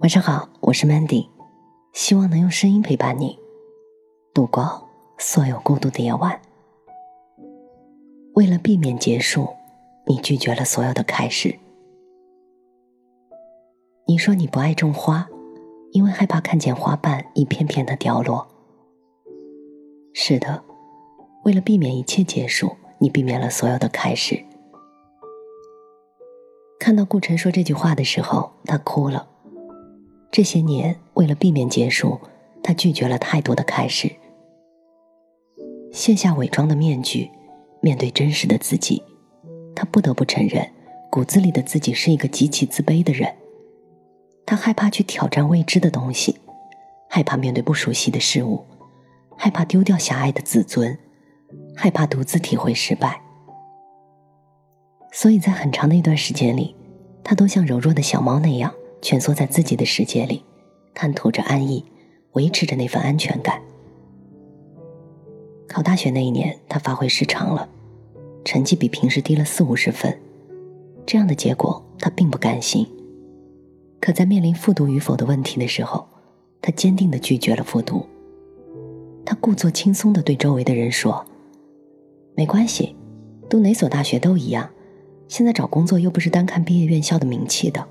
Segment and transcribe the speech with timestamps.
[0.00, 1.28] 晚上好，我是 Mandy，
[1.92, 3.38] 希望能用声音陪伴你
[4.32, 4.88] 度过
[5.18, 6.40] 所有孤独的夜晚。
[8.32, 9.46] 为了避免结束，
[10.06, 11.54] 你拒绝了所有的开始。
[14.06, 15.28] 你说你不爱种花，
[15.92, 18.48] 因为害怕看见花瓣一片片的掉落。
[20.14, 20.64] 是的，
[21.44, 24.42] 为了避免一切结束，你避免了所有的开始。
[26.78, 29.26] 看到顾晨说这句话的时候，他哭了。
[30.30, 32.20] 这些年，为了避免结束，
[32.62, 34.10] 他拒绝了太多的开始，
[35.92, 37.28] 卸下伪装的面具，
[37.80, 39.02] 面对真实的自己。
[39.74, 40.70] 他不得不承认，
[41.10, 43.34] 骨子里的自己是一个极其自卑的人。
[44.46, 46.36] 他害怕去挑战未知的东西，
[47.08, 48.64] 害怕面对不熟悉的事物，
[49.36, 50.96] 害怕丢掉狭隘的自尊，
[51.74, 53.20] 害怕独自体会失败。
[55.10, 56.76] 所以在很长的一段时间里，
[57.24, 58.72] 他都像柔弱的小猫那样。
[59.02, 60.44] 蜷缩在自己的世界里，
[60.94, 61.84] 探图着安逸，
[62.32, 63.60] 维持着那份安全感。
[65.66, 67.68] 考大学那一年，他发挥失常了，
[68.44, 70.16] 成绩比平时低了四五十分。
[71.06, 72.86] 这样的结果，他并不甘心。
[74.00, 76.06] 可在面临复读与否的问题的时候，
[76.60, 78.04] 他坚定的拒绝了复读。
[79.24, 81.24] 他故作轻松的对周围的人说
[82.34, 82.96] ：“没关系，
[83.48, 84.68] 读哪所大学都一样。
[85.28, 87.86] 现在找工作又不是单看毕业院校的名气的。”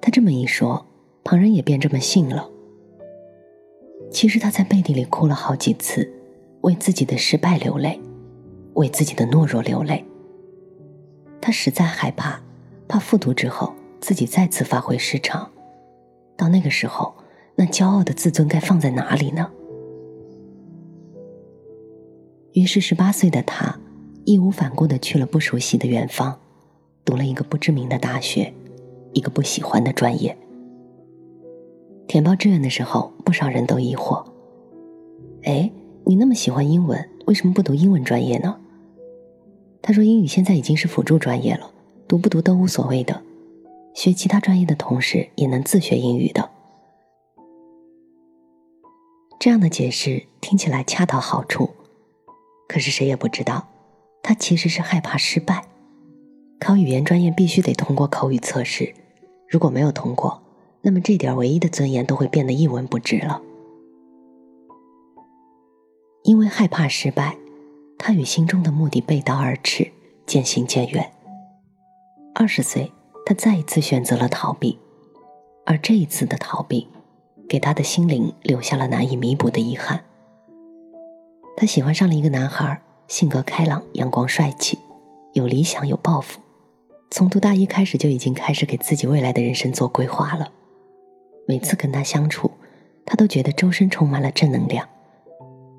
[0.00, 0.86] 他这么一说，
[1.24, 2.48] 旁人也便这么信了。
[4.10, 6.10] 其实他在背地里哭了好几次，
[6.62, 8.00] 为自己的失败流泪，
[8.74, 10.04] 为自己的懦弱流泪。
[11.40, 12.40] 他实在害怕，
[12.86, 15.50] 怕复读之后自己再次发挥失常，
[16.36, 17.14] 到那个时候，
[17.54, 19.50] 那骄傲的自尊该放在哪里呢？
[22.54, 23.78] 于是，十八岁的他
[24.24, 26.40] 义无反顾的去了不熟悉的远方，
[27.04, 28.52] 读了一个不知名的大学。
[29.18, 30.38] 一个不喜欢的专业。
[32.06, 34.24] 填报志愿的时候，不少人都疑惑
[35.42, 35.72] ：“哎，
[36.06, 38.60] 你那么喜欢英文，为什么不读英文专业呢？”
[39.82, 41.72] 他说：“英语现在已经是辅助专业了，
[42.06, 43.22] 读不读都无所谓的，
[43.92, 46.50] 学其他专业的同时也能自学英语的。”
[49.40, 51.70] 这样的解释听起来恰到好处，
[52.68, 53.66] 可是谁也不知道，
[54.22, 55.64] 他其实是害怕失败。
[56.58, 58.92] 考语言专业必须得通过口语测试，
[59.48, 60.42] 如果没有通过，
[60.82, 63.40] 那么这点唯一的尊严都会变得一文不值了。
[66.24, 67.38] 因为害怕失败，
[67.96, 69.90] 他与心中的目的背道而驰，
[70.26, 71.10] 渐行渐远。
[72.34, 72.92] 二十岁，
[73.24, 74.78] 他再一次选择了逃避，
[75.64, 76.86] 而这一次的逃避，
[77.48, 80.04] 给他的心灵留下了难以弥补的遗憾。
[81.56, 84.78] 他喜欢上了一个男孩，性格开朗、阳光、帅气，
[85.32, 86.38] 有理想、有抱负。
[87.10, 90.52] 从读大一开始就已经开始给自己未来的人生做规划了。
[91.46, 92.50] 每次跟他相处，
[93.06, 94.86] 他都觉得周身充满了正能量，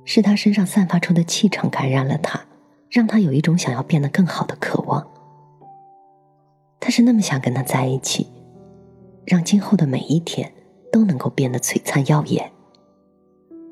[0.03, 2.41] 是他身上散发出的气场感染了他，
[2.89, 5.07] 让他有一种想要变得更好的渴望。
[6.79, 8.27] 他是那么想跟他在一起，
[9.25, 10.51] 让今后的每一天
[10.91, 12.51] 都能够变得璀璨耀眼。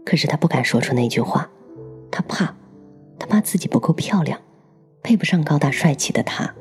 [0.06, 1.50] 可是他不敢说出那句话，
[2.12, 2.56] 他怕，
[3.18, 4.40] 他怕自己不够漂亮，
[5.02, 6.54] 配不上高大帅气的他。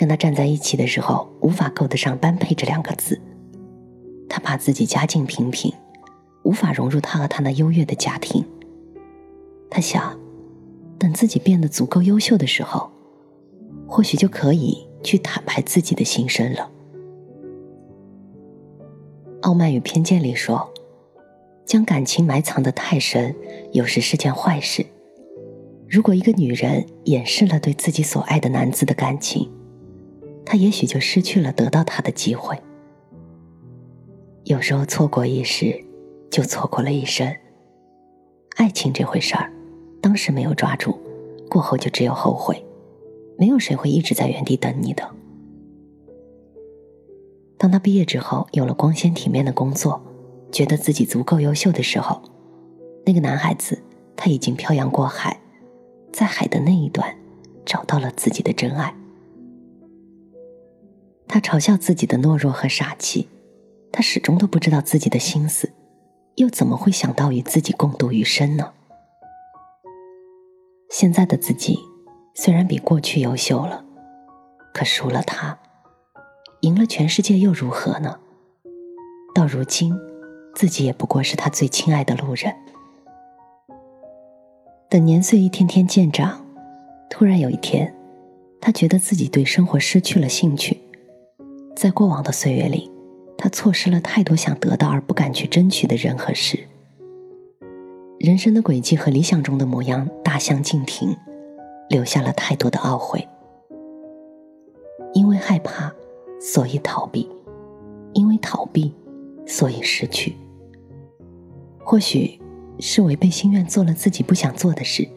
[0.00, 3.20] 跟他站在一起的时候，无法够得上“般配”这两个字。
[4.30, 5.70] 他怕自己家境平平，
[6.42, 8.42] 无法融入他和他那优越的家庭。
[9.68, 10.18] 他想，
[10.98, 12.90] 等自己变得足够优秀的时候，
[13.86, 16.70] 或许就可以去坦白自己的心声了。
[19.42, 20.72] 《傲慢与偏见》里说，
[21.66, 23.36] 将感情埋藏的太深，
[23.72, 24.86] 有时是件坏事。
[25.86, 29.50] 如果一个女人掩饰了对自己所爱的男子的感情，
[30.50, 32.60] 他也许就失去了得到他的机会。
[34.42, 35.80] 有时候错过一时，
[36.28, 37.32] 就错过了一生。
[38.56, 39.52] 爱情这回事儿，
[40.02, 40.98] 当时没有抓住，
[41.48, 42.60] 过后就只有后悔。
[43.38, 45.08] 没有谁会一直在原地等你的。
[47.56, 50.02] 当他毕业之后，有了光鲜体面的工作，
[50.50, 52.20] 觉得自己足够优秀的时候，
[53.06, 53.80] 那个男孩子
[54.16, 55.40] 他已经漂洋过海，
[56.12, 57.16] 在海的那一端，
[57.64, 58.92] 找到了自己的真爱。
[61.32, 63.28] 他嘲笑自己的懦弱和傻气，
[63.92, 65.72] 他始终都不知道自己的心思，
[66.34, 68.72] 又怎么会想到与自己共度余生呢？
[70.90, 71.78] 现在的自己
[72.34, 73.84] 虽然比过去优秀了，
[74.74, 75.56] 可输了他，
[76.62, 78.18] 赢了全世界又如何呢？
[79.32, 79.94] 到如今，
[80.56, 82.52] 自己也不过是他最亲爱的路人。
[84.88, 86.44] 等年岁一天天渐长，
[87.08, 87.94] 突然有一天，
[88.60, 90.80] 他觉得自己对生活失去了兴趣。
[91.76, 92.90] 在过往的岁月里，
[93.38, 96.58] 他错失了太多想得到而不敢去争取的人和事。
[98.18, 101.16] 人生的轨迹和理想中的模样大相径庭，
[101.88, 103.26] 留下了太多的懊悔。
[105.14, 105.90] 因为害怕，
[106.38, 107.26] 所以逃避；
[108.12, 108.92] 因为逃避，
[109.46, 110.36] 所以失去。
[111.78, 112.38] 或许
[112.78, 115.08] 是违背心愿做了自己不想做的事，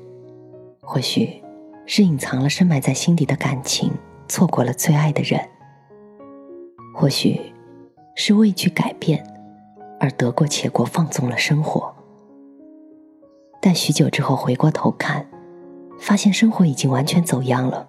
[0.81, 1.41] 或许
[1.85, 3.91] 是隐藏了深埋在心底的感情，
[4.29, 5.39] 错过了最爱的人。
[6.93, 7.41] 或许
[8.15, 9.25] 是畏惧改变，
[9.99, 11.93] 而得过且过，放纵了生活。
[13.59, 15.27] 但许久之后回过头看，
[15.99, 17.87] 发现生活已经完全走样了。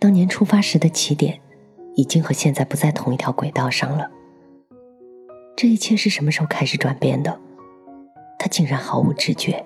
[0.00, 1.40] 当年出发时的起点，
[1.94, 4.10] 已经和现在不在同一条轨道上了。
[5.56, 7.40] 这一切是什么时候开始转变的？
[8.38, 9.64] 他竟然毫无知觉。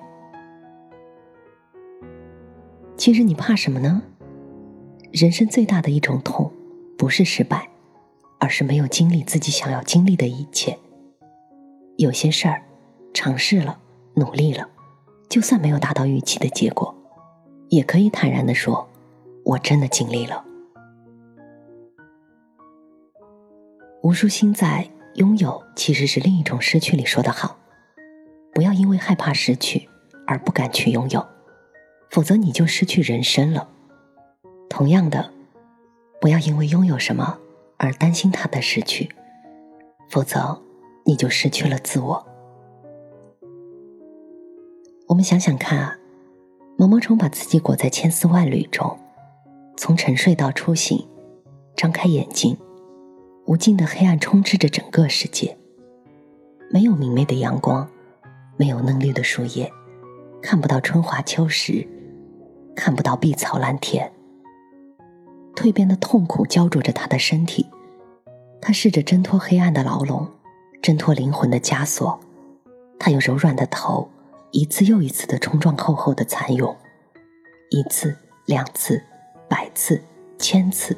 [2.96, 4.02] 其实你怕什么呢？
[5.10, 6.52] 人生最大的一种痛，
[6.98, 7.68] 不是失败。
[8.42, 10.76] 而是没有经历自己想要经历的一切。
[11.96, 12.64] 有些事儿，
[13.14, 13.78] 尝试了，
[14.14, 14.68] 努力了，
[15.28, 16.92] 就算没有达到预期的结果，
[17.68, 18.88] 也可以坦然的说
[19.46, 20.44] ：“我真的尽力了。”
[24.02, 24.88] 吴淑欣在
[25.20, 27.56] 《拥有其实是另一种失去》里说的好
[28.52, 29.88] ：“不要因为害怕失去
[30.26, 31.24] 而不敢去拥有，
[32.10, 33.68] 否则你就失去人生了。
[34.68, 35.30] 同样的，
[36.20, 37.38] 不要因为拥有什么。”
[37.82, 39.10] 而担心他的失去，
[40.08, 40.62] 否则
[41.04, 42.24] 你就失去了自我。
[45.08, 45.98] 我们想想看啊，
[46.78, 48.96] 毛毛虫把自己裹在千丝万缕中，
[49.76, 51.08] 从沉睡到初醒，
[51.74, 52.56] 张开眼睛，
[53.46, 55.58] 无尽的黑暗充斥着整个世界，
[56.70, 57.90] 没有明媚的阳光，
[58.56, 59.68] 没有嫩绿的树叶，
[60.40, 61.84] 看不到春华秋实，
[62.76, 64.12] 看不到碧草蓝天。
[65.54, 67.66] 蜕变的痛苦焦灼着他的身体，
[68.60, 70.28] 他试着挣脱黑暗的牢笼，
[70.80, 72.18] 挣脱灵魂的枷锁。
[72.98, 74.08] 他用柔软的头
[74.52, 76.76] 一次又一次的冲撞厚厚的蚕蛹，
[77.70, 78.16] 一次、
[78.46, 79.02] 两次、
[79.48, 80.00] 百次、
[80.38, 80.96] 千次，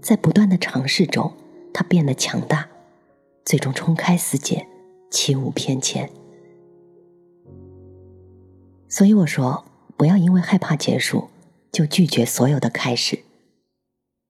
[0.00, 1.32] 在不断的尝试中，
[1.72, 2.66] 他变得强大，
[3.44, 4.66] 最终冲开死茧，
[5.10, 6.08] 起舞翩跹。
[8.88, 9.64] 所以我说，
[9.96, 11.28] 不要因为害怕结束，
[11.70, 13.18] 就拒绝所有的开始。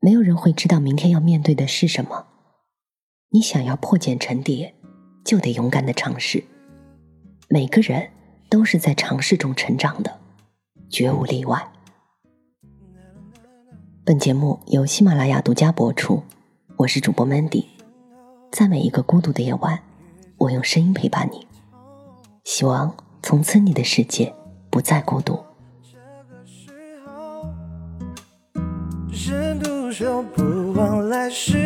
[0.01, 2.27] 没有人会知道明天要面对的是什么。
[3.31, 4.75] 你想要破茧成蝶，
[5.25, 6.45] 就得勇敢的尝试。
[7.49, 8.11] 每个人
[8.49, 10.19] 都是在尝试中成长的，
[10.89, 11.73] 绝无例外。
[14.05, 16.23] 本节目由喜马拉雅独家播出，
[16.77, 17.67] 我是主播 Mandy。
[18.53, 19.83] 在每一个孤独的夜晚，
[20.39, 21.47] 我用声音陪伴你。
[22.45, 24.33] 希望从此你的世界
[24.71, 25.48] 不再孤独。
[29.21, 31.59] 身独守不忘来世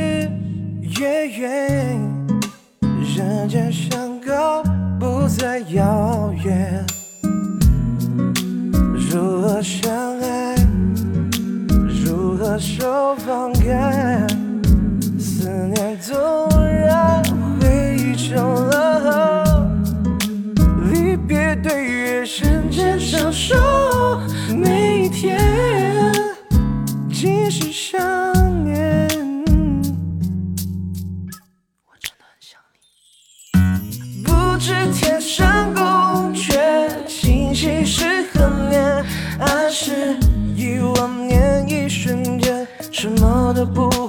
[0.98, 2.00] 月圆，
[2.80, 4.62] 人间相隔
[4.98, 6.82] 不再遥远。
[8.94, 10.11] 如何相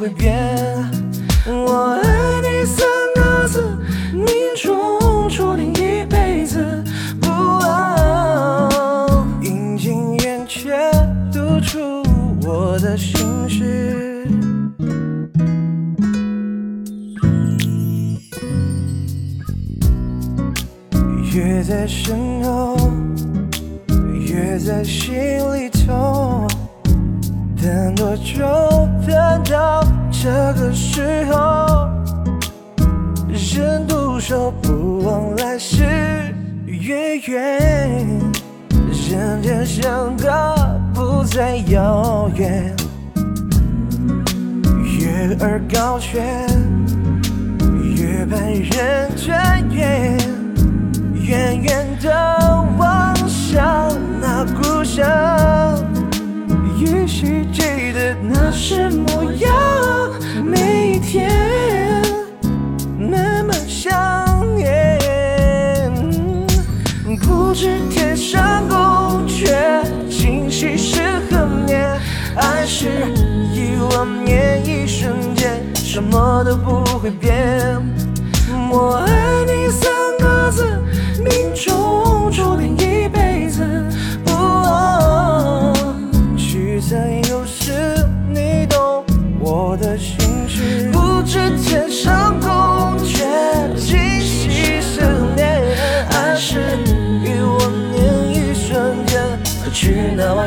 [0.03, 0.35] 会变。
[1.45, 3.63] 我爱你三个字，
[4.11, 4.27] 命
[4.61, 6.83] 中注定一辈子。
[7.21, 8.69] 不忘，
[9.41, 10.91] 阴晴圆缺，
[11.31, 12.03] 读出。
[12.45, 14.27] 我的心事，
[21.33, 22.75] 越在身后，
[24.19, 25.13] 越在心
[25.55, 26.45] 里痛。
[27.63, 28.45] 等多久，
[29.07, 30.29] 等到这
[30.59, 31.87] 个时候，
[33.29, 35.85] 人独守，不忘来世
[36.65, 38.05] 月圆，
[39.09, 40.29] 人间相隔。
[40.93, 42.75] 不再遥远，
[44.99, 46.21] 月儿高悬，
[47.95, 50.17] 月半人团圆，
[51.15, 52.11] 远远的
[52.77, 53.89] 望向
[54.21, 55.07] 那故乡，
[72.83, 72.89] 是？
[73.53, 77.81] 一万年，一瞬间，什么都不会变。
[78.69, 80.65] 我爱你三个字，
[81.17, 83.63] 命中注定一辈子。
[84.25, 84.31] 不，
[86.35, 86.99] 聚散
[87.29, 87.71] 有时
[88.29, 89.05] 你懂
[89.39, 92.49] 我的心事，不知天上宫
[92.99, 94.99] 阙，今夕思
[95.37, 95.61] 念，
[96.11, 96.59] 爱是
[97.23, 99.21] 一万年一瞬间，
[99.63, 100.45] 何去那么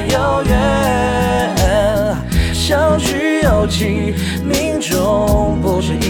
[4.42, 6.05] 命中不是一。